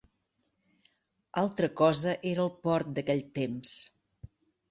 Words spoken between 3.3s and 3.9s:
temps.